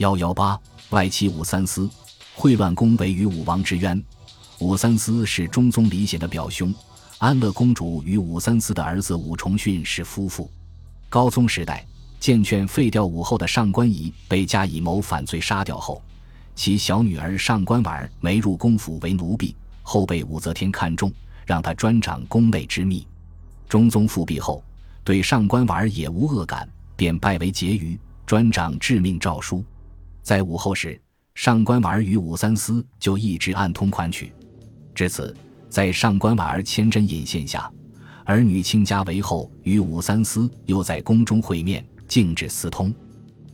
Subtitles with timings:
[0.00, 0.58] 幺幺八，
[0.88, 1.86] 外戚武三思，
[2.34, 4.02] 秽乱宫为与武王之冤。
[4.58, 6.74] 武三思是中宗李显的表兄，
[7.18, 10.50] 安乐公主与武三思的儿子武重训是夫妇。
[11.10, 11.86] 高宗时代，
[12.18, 16.00] 建劝废掉武后的上官仪被加以谋反罪杀掉后，
[16.54, 21.12] 其小女儿上官婉儿没入宫府为奴婢，后被武则天看中，
[21.44, 23.06] 让她专掌宫内之秘。
[23.68, 24.64] 中宗复辟后，
[25.04, 29.62] 对上官婉儿也无恶感，便拜为婕妤，专掌致命诏书。
[30.22, 31.00] 在武后时，
[31.34, 34.32] 上官婉儿与武三思就一直暗通款曲。
[34.94, 35.34] 至此，
[35.68, 37.70] 在上官婉儿千针引线下，
[38.24, 42.94] 儿女亲家韦后与武三思又在宫中会面，径致私通。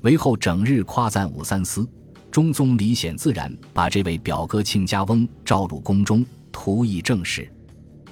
[0.02, 1.88] 韦后整日夸赞武三思，
[2.30, 7.50] 中宗李显自然把这位表哥亲家翁召入宫中，图以正事。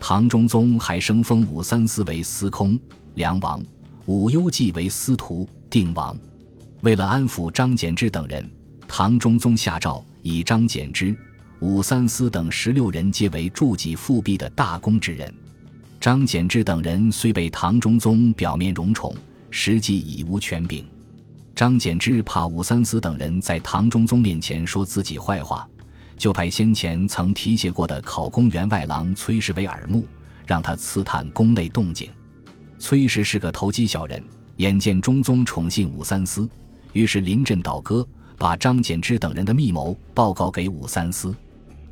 [0.01, 2.79] 唐中宗还升封武三思为司空、
[3.15, 3.63] 梁王，
[4.07, 6.17] 武攸暨为司徒、定王。
[6.85, 8.47] 为了安抚张柬之等人，
[8.87, 11.17] 唐中宗下诏，以张柬之、
[11.61, 15.33] 武三思等十六人皆为助己复辟的大功之人。
[15.99, 19.17] 张柬之等人虽被唐中宗表面荣宠，
[19.51, 20.85] 实际已无权柄。
[21.55, 25.67] 张柬之怕武三思等人在唐中宗面前说自己坏话，
[26.19, 30.07] 就派先前曾提携过的考功员外郎崔氏为耳目，
[30.47, 32.11] 让他刺探宫内动静。
[32.79, 34.23] 崔氏是个投机小人，
[34.59, 36.47] 眼见中宗宠信武三思。
[36.95, 38.07] 于是临阵倒戈，
[38.39, 41.35] 把张柬之等人的密谋报告给武三思。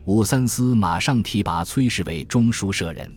[0.06, 3.12] 武三思马上提拔崔氏为中书舍人，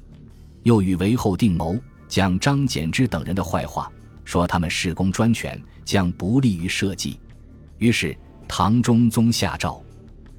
[0.64, 3.92] 又与韦后定谋，将张柬之等人的坏话
[4.24, 7.18] 说他们事功专权，将不利于社稷。
[7.78, 8.16] 于是
[8.48, 9.84] 唐中宗下诏，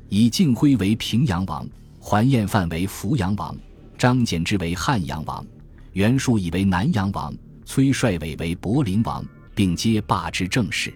[0.09, 1.67] 以敬辉为平阳王，
[1.99, 3.57] 桓彦范为扶阳王，
[3.99, 5.45] 张柬之为汉阳王，
[5.93, 9.25] 袁术以为南阳王，崔帅伟为博陵王，
[9.55, 10.93] 并皆罢之政事。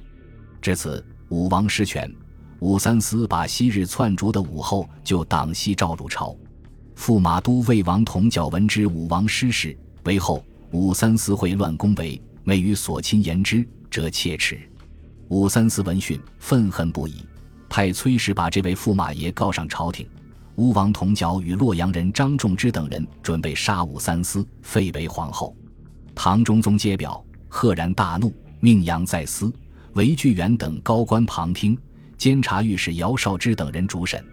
[0.61, 2.13] 至此，武王失权，
[2.59, 6.37] 武三思把昔日篡逐的武后就党西召入朝。
[6.97, 14.61] 驸马都尉王同角闻之武王失势，为后武三思会乱宫闱，每与所亲言之，则切齿。
[15.29, 17.25] 武三思闻讯，愤恨不已，
[17.71, 20.07] 派崔氏把这位驸马爷告上朝廷。
[20.57, 25.57] 吴王同角与洛阳人张仲之等人准备杀武三思，废为皇后。
[26.15, 29.51] 唐中宗揭表，赫然大怒，命杨再思。
[29.95, 31.77] 韦巨源等高官旁听，
[32.17, 34.25] 监察御史姚绍之等人主审。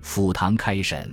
[0.00, 1.12] 府堂开审，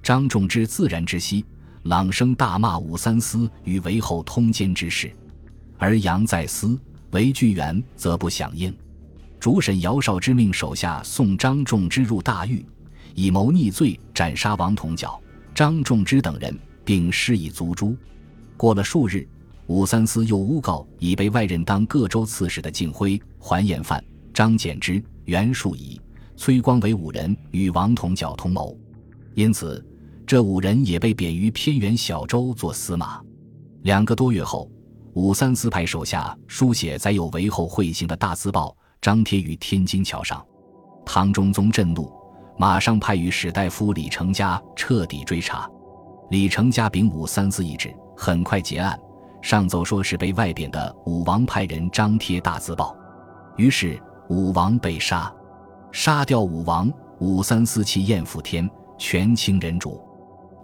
[0.00, 1.44] 张仲之自然之息，
[1.84, 5.10] 朗声大骂武三思与韦后通奸之事，
[5.76, 6.78] 而杨在思、
[7.10, 8.72] 韦巨源则不响应。
[9.40, 12.64] 主审姚绍之命手下送张仲之入大狱，
[13.16, 15.20] 以谋逆罪斩杀王同角、
[15.52, 17.96] 张仲之等人，并施以族诛。
[18.56, 19.26] 过了数日。
[19.66, 26.00] 武三思又诬告已被外任当各州刺史的敬辉、桓彦范、张柬之、袁术仪、
[26.36, 28.76] 崔光伟五人与王同角同谋，
[29.34, 29.84] 因此
[30.24, 33.20] 这五人也被贬于偏远小州做司马。
[33.82, 34.70] 两个多月后，
[35.14, 40.44] 武三思派手下书写载有韦后会行的大字报，张贴于天津桥上。
[41.04, 42.12] 唐中宗震怒，
[42.56, 45.68] 马上派御史大夫李成家彻底追查。
[46.30, 48.98] 李成家秉武三思意志，很快结案。
[49.46, 52.96] 上奏说是被外贬的武王派人张贴大字报，
[53.54, 53.96] 于是
[54.28, 55.32] 武王被杀。
[55.92, 58.68] 杀掉武王，武三思气焰复天，
[58.98, 60.04] 权倾人主。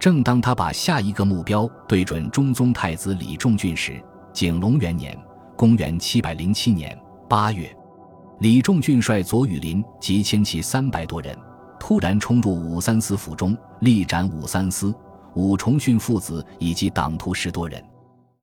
[0.01, 5.17] 正当他把下一个目标对准中宗太子李仲俊时，景龙元年
[5.55, 6.99] （公元707年）
[7.31, 7.73] 八月，
[8.41, 11.39] 李仲俊率左羽林及千骑三百多人，
[11.79, 14.93] 突然冲入武三思府中，力斩武三思、
[15.37, 17.81] 武重训父子以及党徒十多人。